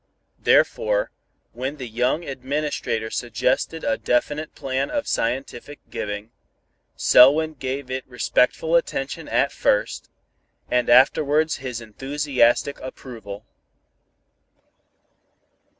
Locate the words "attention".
8.75-9.27